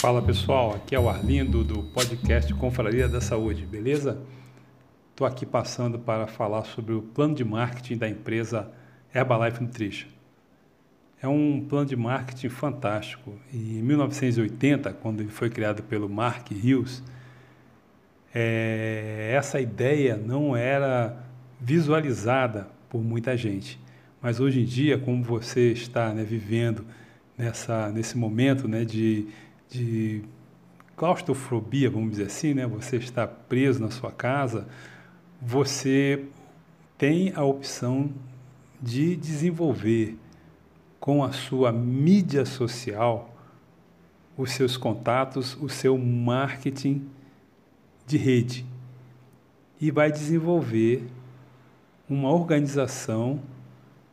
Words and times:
Fala 0.00 0.22
pessoal, 0.22 0.74
aqui 0.74 0.94
é 0.94 0.98
o 0.98 1.10
Arlindo 1.10 1.62
do 1.62 1.82
podcast 1.82 2.54
Confraria 2.54 3.06
da 3.06 3.20
Saúde, 3.20 3.66
beleza? 3.66 4.18
Estou 5.10 5.26
aqui 5.26 5.44
passando 5.44 5.98
para 5.98 6.26
falar 6.26 6.64
sobre 6.64 6.94
o 6.94 7.02
plano 7.02 7.34
de 7.34 7.44
marketing 7.44 7.98
da 7.98 8.08
empresa 8.08 8.72
Herbalife 9.14 9.62
Nutrition. 9.62 10.08
É 11.20 11.28
um 11.28 11.66
plano 11.68 11.84
de 11.84 11.96
marketing 11.96 12.48
fantástico 12.48 13.38
em 13.52 13.82
1980, 13.82 14.90
quando 14.94 15.20
ele 15.20 15.28
foi 15.28 15.50
criado 15.50 15.82
pelo 15.82 16.08
Mark 16.08 16.50
Hughes, 16.50 17.02
é, 18.34 19.34
essa 19.36 19.60
ideia 19.60 20.16
não 20.16 20.56
era 20.56 21.22
visualizada 21.60 22.68
por 22.88 23.02
muita 23.02 23.36
gente. 23.36 23.78
Mas 24.18 24.40
hoje 24.40 24.62
em 24.62 24.64
dia, 24.64 24.96
como 24.96 25.22
você 25.22 25.72
está 25.72 26.14
né, 26.14 26.24
vivendo 26.24 26.86
nessa, 27.36 27.90
nesse 27.90 28.16
momento 28.16 28.66
né, 28.66 28.82
de 28.82 29.28
de 29.70 30.22
claustrofobia, 30.96 31.88
vamos 31.88 32.10
dizer 32.10 32.26
assim, 32.26 32.52
né? 32.52 32.66
Você 32.66 32.96
está 32.96 33.26
preso 33.26 33.80
na 33.80 33.90
sua 33.90 34.12
casa, 34.12 34.68
você 35.40 36.26
tem 36.98 37.32
a 37.34 37.42
opção 37.42 38.10
de 38.82 39.16
desenvolver 39.16 40.18
com 40.98 41.24
a 41.24 41.32
sua 41.32 41.72
mídia 41.72 42.44
social 42.44 43.34
os 44.36 44.52
seus 44.52 44.76
contatos, 44.76 45.56
o 45.60 45.68
seu 45.68 45.96
marketing 45.96 47.06
de 48.06 48.16
rede 48.16 48.66
e 49.80 49.90
vai 49.90 50.12
desenvolver 50.12 51.06
uma 52.08 52.30
organização 52.30 53.40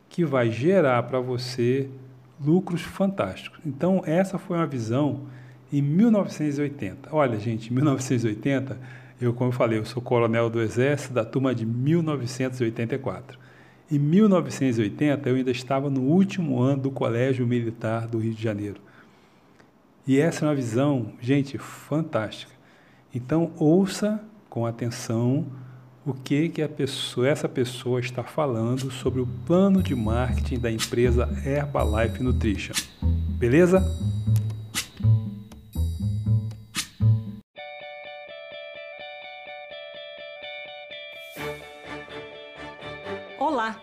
que 0.08 0.24
vai 0.24 0.50
gerar 0.50 1.02
para 1.04 1.20
você 1.20 1.90
lucros 2.40 2.80
fantásticos. 2.80 3.60
Então, 3.66 4.02
essa 4.06 4.38
foi 4.38 4.56
uma 4.56 4.66
visão 4.66 5.26
em 5.72 5.82
1980. 5.82 7.08
Olha, 7.12 7.38
gente, 7.38 7.70
em 7.70 7.74
1980, 7.74 8.78
eu, 9.20 9.32
como 9.32 9.48
eu 9.48 9.52
falei, 9.54 9.78
eu 9.78 9.84
sou 9.84 10.02
coronel 10.02 10.48
do 10.48 10.60
Exército 10.60 11.12
da 11.12 11.24
turma 11.24 11.54
de 11.54 11.66
1984. 11.66 13.38
Em 13.90 13.98
1980, 13.98 15.28
eu 15.28 15.36
ainda 15.36 15.50
estava 15.50 15.88
no 15.88 16.02
último 16.02 16.60
ano 16.60 16.82
do 16.82 16.90
Colégio 16.90 17.46
Militar 17.46 18.06
do 18.06 18.18
Rio 18.18 18.34
de 18.34 18.42
Janeiro. 18.42 18.80
E 20.06 20.18
essa 20.18 20.44
é 20.44 20.48
uma 20.48 20.54
visão, 20.54 21.12
gente, 21.20 21.58
fantástica. 21.58 22.52
Então, 23.14 23.50
ouça 23.58 24.22
com 24.48 24.64
atenção 24.64 25.46
o 26.04 26.14
que, 26.14 26.48
que 26.48 26.66
pessoa, 26.68 27.28
essa 27.28 27.48
pessoa 27.48 28.00
está 28.00 28.22
falando 28.22 28.90
sobre 28.90 29.20
o 29.20 29.26
plano 29.46 29.82
de 29.82 29.94
marketing 29.94 30.58
da 30.58 30.70
empresa 30.70 31.28
Herbalife 31.44 32.22
Nutrition. 32.22 32.72
Beleza? 33.38 33.84
Olá! 43.48 43.80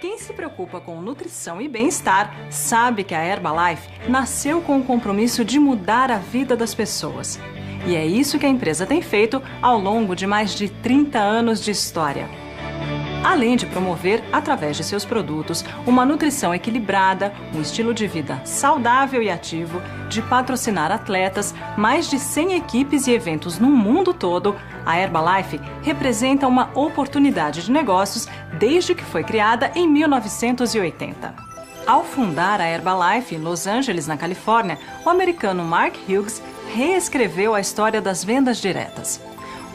Quem 0.00 0.16
se 0.16 0.32
preocupa 0.32 0.80
com 0.80 1.02
nutrição 1.02 1.60
e 1.60 1.68
bem-estar 1.68 2.34
sabe 2.50 3.04
que 3.04 3.14
a 3.14 3.22
Herbalife 3.22 3.86
nasceu 4.08 4.62
com 4.62 4.78
o 4.78 4.82
compromisso 4.82 5.44
de 5.44 5.58
mudar 5.58 6.10
a 6.10 6.16
vida 6.16 6.56
das 6.56 6.74
pessoas. 6.74 7.38
E 7.86 7.94
é 7.94 8.06
isso 8.06 8.38
que 8.38 8.46
a 8.46 8.48
empresa 8.48 8.86
tem 8.86 9.02
feito 9.02 9.42
ao 9.60 9.78
longo 9.78 10.16
de 10.16 10.26
mais 10.26 10.54
de 10.54 10.70
30 10.70 11.18
anos 11.18 11.62
de 11.62 11.72
história 11.72 12.45
além 13.26 13.56
de 13.56 13.66
promover, 13.66 14.22
através 14.32 14.76
de 14.76 14.84
seus 14.84 15.04
produtos, 15.04 15.64
uma 15.84 16.06
nutrição 16.06 16.54
equilibrada, 16.54 17.34
um 17.52 17.60
estilo 17.60 17.92
de 17.92 18.06
vida 18.06 18.40
saudável 18.44 19.20
e 19.20 19.28
ativo, 19.28 19.82
de 20.08 20.22
patrocinar 20.22 20.92
atletas, 20.92 21.52
mais 21.76 22.08
de 22.08 22.20
100 22.20 22.54
equipes 22.54 23.08
e 23.08 23.12
eventos 23.12 23.58
no 23.58 23.68
mundo 23.68 24.14
todo, 24.14 24.54
a 24.84 24.96
Herbalife 24.96 25.60
representa 25.82 26.46
uma 26.46 26.70
oportunidade 26.72 27.64
de 27.64 27.72
negócios 27.72 28.28
desde 28.60 28.94
que 28.94 29.02
foi 29.02 29.24
criada 29.24 29.72
em 29.74 29.88
1980. 29.88 31.34
Ao 31.84 32.04
fundar 32.04 32.60
a 32.60 32.68
Herbalife 32.68 33.34
em 33.34 33.38
Los 33.38 33.66
Angeles, 33.66 34.06
na 34.06 34.16
Califórnia, 34.16 34.78
o 35.04 35.10
americano 35.10 35.64
Mark 35.64 35.96
Hughes 36.08 36.40
reescreveu 36.72 37.56
a 37.56 37.60
história 37.60 38.00
das 38.00 38.22
vendas 38.22 38.58
diretas. 38.58 39.20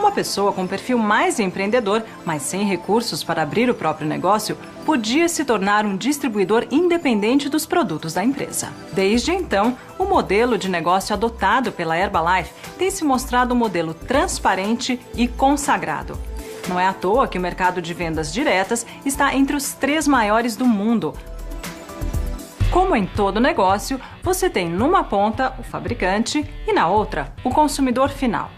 Uma 0.01 0.11
pessoa 0.11 0.51
com 0.51 0.65
perfil 0.65 0.97
mais 0.97 1.39
empreendedor, 1.39 2.03
mas 2.25 2.41
sem 2.41 2.63
recursos 2.63 3.23
para 3.23 3.43
abrir 3.43 3.69
o 3.69 3.75
próprio 3.75 4.07
negócio, 4.07 4.57
podia 4.83 5.29
se 5.29 5.45
tornar 5.45 5.85
um 5.85 5.95
distribuidor 5.95 6.65
independente 6.71 7.47
dos 7.47 7.67
produtos 7.67 8.15
da 8.15 8.23
empresa. 8.23 8.73
Desde 8.93 9.31
então, 9.31 9.77
o 9.99 10.05
modelo 10.05 10.57
de 10.57 10.67
negócio 10.67 11.13
adotado 11.13 11.71
pela 11.71 11.95
Herbalife 11.95 12.51
tem 12.79 12.89
se 12.89 13.03
mostrado 13.03 13.53
um 13.53 13.57
modelo 13.57 13.93
transparente 13.93 14.99
e 15.15 15.27
consagrado. 15.27 16.17
Não 16.67 16.79
é 16.79 16.87
à 16.87 16.93
toa 16.93 17.27
que 17.27 17.37
o 17.37 17.41
mercado 17.41 17.79
de 17.79 17.93
vendas 17.93 18.33
diretas 18.33 18.87
está 19.05 19.35
entre 19.35 19.55
os 19.55 19.73
três 19.73 20.07
maiores 20.07 20.55
do 20.55 20.65
mundo, 20.65 21.13
como 22.71 22.95
em 22.95 23.05
todo 23.05 23.41
negócio, 23.41 23.99
você 24.23 24.49
tem 24.49 24.69
numa 24.69 25.03
ponta 25.03 25.53
o 25.59 25.63
fabricante 25.63 26.49
e 26.65 26.71
na 26.71 26.87
outra 26.87 27.33
o 27.43 27.49
consumidor 27.49 28.09
final. 28.09 28.49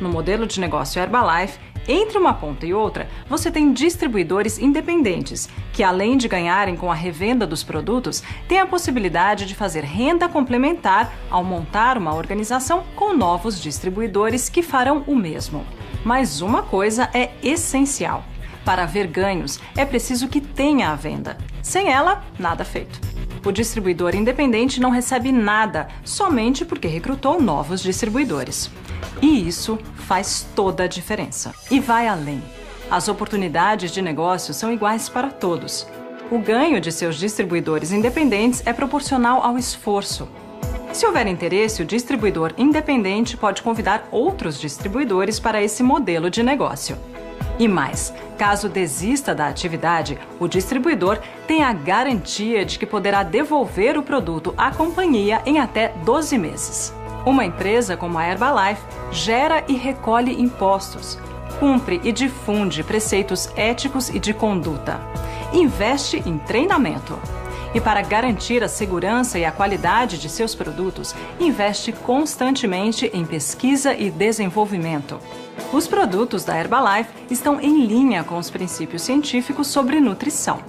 No 0.00 0.08
modelo 0.08 0.46
de 0.46 0.60
negócio 0.60 1.00
Herbalife, 1.00 1.58
entre 1.88 2.18
uma 2.18 2.34
ponta 2.34 2.66
e 2.66 2.74
outra, 2.74 3.08
você 3.26 3.50
tem 3.50 3.72
distribuidores 3.72 4.58
independentes, 4.58 5.48
que 5.72 5.82
além 5.82 6.18
de 6.18 6.28
ganharem 6.28 6.76
com 6.76 6.92
a 6.92 6.94
revenda 6.94 7.46
dos 7.46 7.64
produtos, 7.64 8.22
têm 8.46 8.60
a 8.60 8.66
possibilidade 8.66 9.46
de 9.46 9.54
fazer 9.54 9.84
renda 9.84 10.28
complementar 10.28 11.10
ao 11.30 11.42
montar 11.42 11.96
uma 11.96 12.14
organização 12.14 12.84
com 12.94 13.14
novos 13.14 13.60
distribuidores 13.60 14.50
que 14.50 14.62
farão 14.62 15.02
o 15.06 15.16
mesmo. 15.16 15.64
Mas 16.04 16.42
uma 16.42 16.62
coisa 16.62 17.08
é 17.14 17.30
essencial: 17.42 18.22
para 18.66 18.82
haver 18.82 19.06
ganhos, 19.06 19.58
é 19.74 19.86
preciso 19.86 20.28
que 20.28 20.42
tenha 20.42 20.90
a 20.90 20.94
venda. 20.94 21.38
Sem 21.62 21.90
ela, 21.90 22.22
nada 22.38 22.66
feito. 22.66 23.00
O 23.46 23.50
distribuidor 23.50 24.14
independente 24.14 24.78
não 24.78 24.90
recebe 24.90 25.32
nada 25.32 25.88
somente 26.04 26.66
porque 26.66 26.86
recrutou 26.86 27.40
novos 27.40 27.82
distribuidores. 27.82 28.70
E 29.20 29.48
isso 29.48 29.78
faz 29.94 30.46
toda 30.54 30.84
a 30.84 30.88
diferença. 30.88 31.54
E 31.70 31.80
vai 31.80 32.06
além. 32.06 32.42
As 32.90 33.08
oportunidades 33.08 33.90
de 33.90 34.00
negócio 34.00 34.54
são 34.54 34.72
iguais 34.72 35.08
para 35.08 35.28
todos. 35.28 35.86
O 36.30 36.38
ganho 36.38 36.80
de 36.80 36.92
seus 36.92 37.16
distribuidores 37.16 37.92
independentes 37.92 38.62
é 38.66 38.72
proporcional 38.72 39.42
ao 39.42 39.58
esforço. 39.58 40.28
Se 40.92 41.06
houver 41.06 41.26
interesse, 41.26 41.82
o 41.82 41.84
distribuidor 41.84 42.52
independente 42.56 43.36
pode 43.36 43.62
convidar 43.62 44.08
outros 44.10 44.58
distribuidores 44.58 45.38
para 45.38 45.62
esse 45.62 45.82
modelo 45.82 46.30
de 46.30 46.42
negócio. 46.42 46.96
E 47.58 47.66
mais, 47.66 48.14
caso 48.38 48.68
desista 48.68 49.34
da 49.34 49.48
atividade, 49.48 50.18
o 50.38 50.46
distribuidor 50.46 51.18
tem 51.46 51.62
a 51.62 51.72
garantia 51.72 52.64
de 52.64 52.78
que 52.78 52.86
poderá 52.86 53.22
devolver 53.22 53.98
o 53.98 54.02
produto 54.02 54.54
à 54.56 54.70
companhia 54.70 55.42
em 55.44 55.58
até 55.58 55.88
12 56.04 56.38
meses. 56.38 56.94
Uma 57.28 57.44
empresa 57.44 57.94
como 57.94 58.16
a 58.16 58.26
Herbalife 58.26 58.80
gera 59.12 59.62
e 59.68 59.74
recolhe 59.74 60.40
impostos, 60.40 61.18
cumpre 61.60 62.00
e 62.02 62.10
difunde 62.10 62.82
preceitos 62.82 63.50
éticos 63.54 64.08
e 64.08 64.18
de 64.18 64.32
conduta, 64.32 64.98
investe 65.52 66.22
em 66.24 66.38
treinamento. 66.38 67.18
E 67.74 67.82
para 67.82 68.00
garantir 68.00 68.64
a 68.64 68.68
segurança 68.68 69.38
e 69.38 69.44
a 69.44 69.52
qualidade 69.52 70.16
de 70.16 70.26
seus 70.26 70.54
produtos, 70.54 71.14
investe 71.38 71.92
constantemente 71.92 73.10
em 73.12 73.26
pesquisa 73.26 73.92
e 73.92 74.10
desenvolvimento. 74.10 75.18
Os 75.70 75.86
produtos 75.86 76.44
da 76.44 76.58
Herbalife 76.58 77.10
estão 77.30 77.60
em 77.60 77.84
linha 77.84 78.24
com 78.24 78.38
os 78.38 78.48
princípios 78.48 79.02
científicos 79.02 79.66
sobre 79.66 80.00
nutrição. 80.00 80.60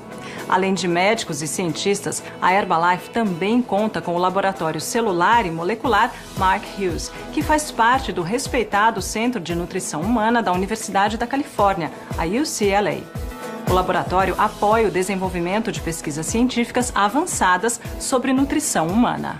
Além 0.50 0.74
de 0.74 0.88
médicos 0.88 1.44
e 1.44 1.48
cientistas, 1.48 2.24
a 2.42 2.52
Herbalife 2.52 3.12
também 3.12 3.62
conta 3.62 4.02
com 4.02 4.16
o 4.16 4.18
laboratório 4.18 4.82
celular 4.82 5.46
e 5.46 5.52
molecular 5.52 6.12
Mark 6.38 6.64
Hughes, 6.76 7.12
que 7.32 7.44
faz 7.44 7.70
parte 7.70 8.12
do 8.12 8.24
respeitado 8.24 9.00
Centro 9.00 9.40
de 9.40 9.54
Nutrição 9.54 10.02
Humana 10.02 10.42
da 10.42 10.52
Universidade 10.52 11.18
da 11.18 11.28
Califórnia, 11.28 11.92
a 12.18 12.26
UCLA. 12.26 13.04
O 13.70 13.74
laboratório 13.74 14.34
apoia 14.40 14.88
o 14.88 14.92
desenvolvimento 14.92 15.72
de 15.72 15.80
pesquisas 15.80 16.26
científicas 16.26 16.92
avançadas 16.96 17.80
sobre 18.00 18.34
nutrição 18.34 18.88
humana. 18.88 19.40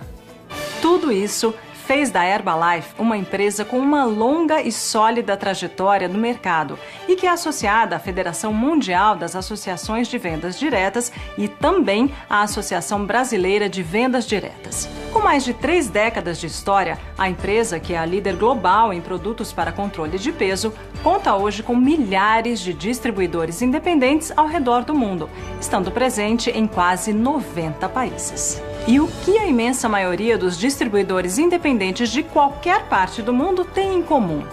Tudo 0.80 1.12
isso 1.12 1.56
fez 1.90 2.12
da 2.12 2.24
Herbalife 2.24 2.94
uma 3.00 3.18
empresa 3.18 3.66
com 3.66 3.80
uma 3.80 4.06
longa 4.06 4.62
e 4.62 4.72
sólida 4.72 5.36
trajetória 5.36 6.08
no 6.08 6.20
mercado 6.20 6.78
e 7.08 7.16
que 7.16 7.26
é 7.26 7.32
associada 7.32 7.96
à 7.96 8.00
Federação 8.00 8.54
Mundial 8.54 9.16
das 9.16 9.36
Associações 9.36 10.08
de 10.08 10.20
Vendas 10.20 10.60
Diretas 10.60 11.12
e 11.36 11.48
também 11.48 12.14
à 12.30 12.44
Associação 12.44 13.08
Brasileira 13.08 13.68
de 13.68 13.82
Vendas 13.82 14.28
Diretas. 14.28 14.88
Com 15.12 15.22
mais 15.22 15.44
de 15.44 15.56
três 15.56 15.88
décadas 15.88 16.40
de 16.40 16.46
história, 16.46 17.00
a 17.18 17.28
empresa, 17.28 17.80
que 17.80 17.94
é 17.94 17.98
a 17.98 18.06
líder 18.06 18.36
global 18.36 18.94
em 18.94 19.02
produtos 19.02 19.52
para 19.52 19.72
controle 19.72 20.20
de 20.20 20.32
peso, 20.32 20.72
conta 21.04 21.36
hoje 21.36 21.64
com 21.64 21.76
milhares 21.76 22.60
de 22.60 22.74
distribuidores 22.74 23.64
independentes 23.64 24.32
ao 24.38 24.46
redor 24.46 24.84
do 24.84 24.94
mundo, 24.94 25.28
estando 25.60 25.92
presente 25.92 26.52
em 26.52 26.68
quase 26.68 27.12
90 27.12 27.90
países. 27.90 28.62
E 28.88 29.00
o 29.00 29.08
que 29.26 29.38
a 29.38 29.48
imensa 29.48 29.90
maioria 29.90 30.38
dos 30.38 30.58
distribuidores 30.58 31.40
independentes 31.40 32.10
de 32.12 32.22
qualquer 32.22 32.84
parte 32.86 33.24
do 33.24 33.34
mundo 33.34 33.66
tem 33.66 33.96
em 33.96 34.04
comum? 34.04 34.44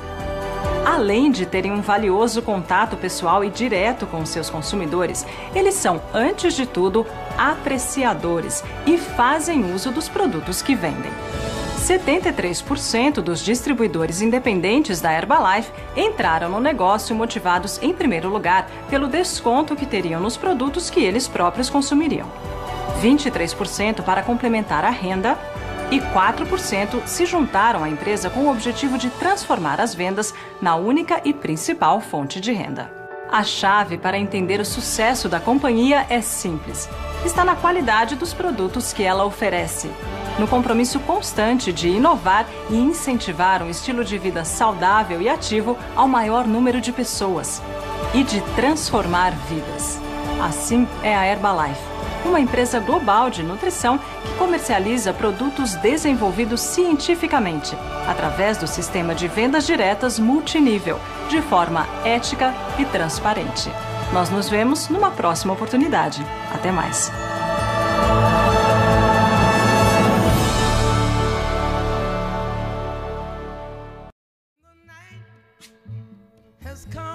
Além 0.87 1.33
de 1.33 1.45
terem 1.45 1.73
um 1.73 1.81
valioso 1.81 2.41
contato 2.41 2.97
pessoal 2.97 3.43
e 3.43 3.51
direto 3.51 4.07
com 4.07 4.25
seus 4.25 4.49
consumidores, 4.49 5.27
eles 5.53 5.75
são, 5.75 6.01
antes 6.15 6.55
de 6.55 6.65
tudo, 6.65 7.05
apreciadores 7.37 8.63
e 8.87 8.97
fazem 8.97 9.75
uso 9.75 9.91
dos 9.91 10.09
produtos 10.09 10.63
que 10.63 10.77
vendem. 10.77 11.11
73% 11.81 13.15
dos 13.15 13.45
distribuidores 13.45 14.23
independentes 14.23 15.01
da 15.01 15.13
Herbalife 15.13 15.73
entraram 15.97 16.49
no 16.49 16.61
negócio 16.61 17.17
motivados, 17.17 17.83
em 17.83 17.93
primeiro 17.93 18.29
lugar, 18.29 18.71
pelo 18.89 19.09
desconto 19.09 19.75
que 19.75 19.87
teriam 19.87 20.21
nos 20.21 20.37
produtos 20.37 20.89
que 20.89 21.01
eles 21.01 21.27
próprios 21.27 21.69
consumiriam. 21.69 22.29
23% 23.03 24.03
para 24.03 24.23
complementar 24.23 24.85
a 24.85 24.91
renda 24.91 25.37
e 25.91 26.01
4% 26.01 27.07
se 27.07 27.27
juntaram 27.27 27.85
à 27.85 27.89
empresa 27.89 28.29
com 28.29 28.41
o 28.41 28.51
objetivo 28.51 28.99
de 28.99 29.11
transformar 29.11 29.81
as 29.81 29.95
vendas 29.95 30.35
na 30.61 30.75
única 30.77 31.21
e 31.25 31.33
principal 31.33 32.01
fonte 32.01 32.41
de 32.41 32.53
renda. 32.53 32.91
A 33.31 33.43
chave 33.43 33.99
para 33.99 34.19
entender 34.19 34.61
o 34.61 34.65
sucesso 34.65 35.29
da 35.29 35.41
companhia 35.41 36.07
é 36.09 36.21
simples: 36.21 36.89
está 37.25 37.45
na 37.45 37.57
qualidade 37.57 38.15
dos 38.15 38.33
produtos 38.33 38.93
que 38.93 39.03
ela 39.03 39.25
oferece, 39.25 39.91
no 40.39 40.47
compromisso 40.47 41.01
constante 41.01 41.73
de 41.73 41.89
inovar 41.89 42.47
e 42.71 42.77
incentivar 42.77 43.63
um 43.63 43.71
estilo 43.71 44.05
de 44.05 44.17
vida 44.17 44.45
saudável 44.45 45.21
e 45.21 45.29
ativo 45.29 45.77
ao 45.97 46.07
maior 46.07 46.47
número 46.47 46.81
de 46.81 46.93
pessoas 46.93 47.61
e 48.15 48.23
de 48.23 48.41
transformar 48.55 49.33
vidas. 49.49 50.01
Assim 50.41 50.87
é 51.03 51.15
a 51.15 51.27
Herbalife 51.27 51.96
uma 52.27 52.41
empresa 52.41 52.81
global 52.81 53.31
de 53.31 53.43
nutrição 53.43 53.99
que 53.99 54.35
comercializa 54.39 55.13
produtos 55.13 55.75
desenvolvidos 55.77 56.61
cientificamente, 56.61 57.77
através 58.07 58.59
do 58.59 58.67
sistema 58.67 59.15
de 59.15 59.29
vendas 59.29 59.67
diretas 59.67 60.19
multinível, 60.19 60.99
de 61.29 61.41
forma 61.41 61.87
ética 62.05 62.53
e 62.79 62.85
transparente. 62.85 63.71
Nós 64.13 64.31
nos 64.31 64.49
vemos 64.49 64.89
numa 64.89 65.11
próxima 65.11 65.53
oportunidade. 65.53 66.25
Até 66.53 66.71
mais. 66.71 67.11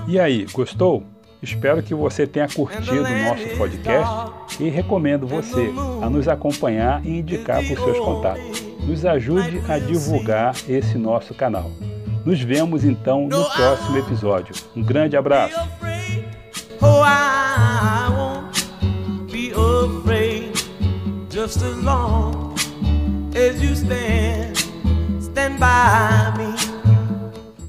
E 0.08 0.20
aí, 0.20 0.46
gostou? 0.52 1.06
Espero 1.42 1.82
que 1.82 1.94
você 1.94 2.28
tenha 2.28 2.48
curtido 2.48 3.04
o 3.04 3.24
nosso 3.24 3.58
podcast 3.58 4.32
e 4.60 4.70
recomendo 4.70 5.28
você 5.28 5.72
a 6.02 6.10
nos 6.10 6.28
acompanhar 6.28 7.06
e 7.06 7.20
indicar 7.20 7.64
para 7.64 7.74
os 7.74 7.84
seus 7.84 8.00
contatos. 8.00 8.64
Nos 8.86 9.06
ajude 9.06 9.62
a 9.68 9.78
divulgar 9.80 10.56
esse 10.68 10.98
nosso 10.98 11.34
canal. 11.34 11.72
Nos 12.26 12.42
vemos 12.42 12.84
então 12.84 13.28
no 13.28 13.44
próximo 13.50 13.98
episódio. 13.98 14.54
Um 14.76 14.84
grande 14.84 15.18
abraço. 15.18 15.56
just 21.32 21.64
as 21.64 21.78
long 21.78 22.56
as 23.36 23.60
you 23.64 23.74
stand, 23.74 24.56
stand 25.20 25.60
by 25.60 26.34
me. 26.38 26.61